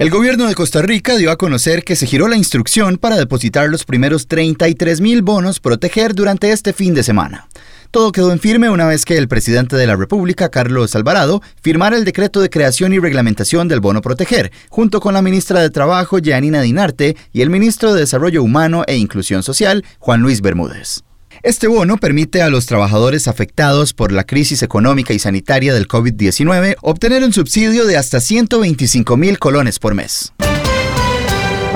El 0.00 0.08
gobierno 0.08 0.46
de 0.46 0.54
Costa 0.54 0.80
Rica 0.80 1.16
dio 1.16 1.30
a 1.30 1.36
conocer 1.36 1.84
que 1.84 1.94
se 1.94 2.06
giró 2.06 2.26
la 2.26 2.38
instrucción 2.38 2.96
para 2.96 3.18
depositar 3.18 3.68
los 3.68 3.84
primeros 3.84 4.28
33 4.28 5.02
mil 5.02 5.20
bonos 5.20 5.60
proteger 5.60 6.14
durante 6.14 6.52
este 6.52 6.72
fin 6.72 6.94
de 6.94 7.02
semana. 7.02 7.48
Todo 7.90 8.10
quedó 8.10 8.32
en 8.32 8.38
firme 8.38 8.70
una 8.70 8.86
vez 8.86 9.04
que 9.04 9.18
el 9.18 9.28
presidente 9.28 9.76
de 9.76 9.86
la 9.86 9.96
República, 9.96 10.48
Carlos 10.48 10.96
Alvarado, 10.96 11.42
firmara 11.60 11.98
el 11.98 12.06
decreto 12.06 12.40
de 12.40 12.48
creación 12.48 12.94
y 12.94 12.98
reglamentación 12.98 13.68
del 13.68 13.80
bono 13.80 14.00
proteger, 14.00 14.50
junto 14.70 15.02
con 15.02 15.12
la 15.12 15.20
ministra 15.20 15.60
de 15.60 15.68
Trabajo, 15.68 16.16
Janina 16.24 16.62
Dinarte, 16.62 17.14
y 17.34 17.42
el 17.42 17.50
ministro 17.50 17.92
de 17.92 18.00
Desarrollo 18.00 18.42
Humano 18.42 18.84
e 18.86 18.96
Inclusión 18.96 19.42
Social, 19.42 19.84
Juan 19.98 20.22
Luis 20.22 20.40
Bermúdez. 20.40 21.04
Este 21.42 21.68
bono 21.68 21.96
permite 21.96 22.42
a 22.42 22.50
los 22.50 22.66
trabajadores 22.66 23.26
afectados 23.26 23.94
por 23.94 24.12
la 24.12 24.24
crisis 24.24 24.62
económica 24.62 25.14
y 25.14 25.18
sanitaria 25.18 25.72
del 25.72 25.88
COVID-19 25.88 26.76
obtener 26.82 27.24
un 27.24 27.32
subsidio 27.32 27.86
de 27.86 27.96
hasta 27.96 28.20
125 28.20 29.16
mil 29.16 29.38
colones 29.38 29.78
por 29.78 29.94
mes. 29.94 30.34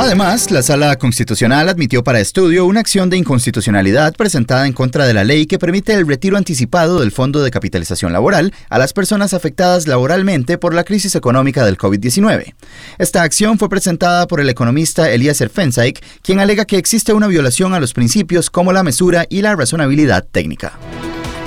Además, 0.05 0.51
la 0.51 0.63
Sala 0.63 0.97
Constitucional 0.97 1.67
admitió 1.67 2.05
para 2.05 2.21
estudio 2.21 2.67
una 2.67 2.81
acción 2.81 3.09
de 3.09 3.17
inconstitucionalidad 3.17 4.13
presentada 4.13 4.67
en 4.67 4.75
contra 4.75 5.07
de 5.07 5.15
la 5.15 5.25
ley 5.25 5.47
que 5.47 5.59
permite 5.59 5.95
el 5.95 6.07
retiro 6.07 6.37
anticipado 6.37 7.01
del 7.01 7.11
Fondo 7.11 7.43
de 7.43 7.51
Capitalización 7.51 8.13
Laboral 8.13 8.53
a 8.69 8.79
las 8.79 8.93
personas 8.93 9.33
afectadas 9.33 9.87
laboralmente 9.87 10.59
por 10.59 10.75
la 10.75 10.85
crisis 10.85 11.15
económica 11.15 11.65
del 11.65 11.79
COVID-19. 11.79 12.53
Esta 12.99 13.23
acción 13.23 13.59
fue 13.59 13.71
presentada 13.71 14.27
por 14.27 14.41
el 14.41 14.51
economista 14.51 15.11
Eliezer 15.11 15.49
Fensaik, 15.49 16.05
quien 16.21 16.39
alega 16.39 16.67
que 16.67 16.77
existe 16.77 17.15
una 17.15 17.27
violación 17.27 17.73
a 17.73 17.81
los 17.81 17.95
principios 17.95 18.51
como 18.51 18.75
la 18.75 18.83
mesura 18.83 19.25
y 19.31 19.41
la 19.41 19.57
razonabilidad 19.57 20.27
técnica. 20.31 20.75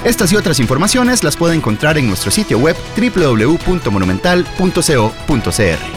Estas 0.03 0.31
y 0.31 0.35
otras 0.35 0.59
informaciones 0.59 1.23
las 1.23 1.37
puede 1.37 1.53
encontrar 1.53 1.99
en 1.99 2.07
nuestro 2.07 2.31
sitio 2.31 2.57
web 2.57 2.75
www.monumental.co.cr. 2.97 5.96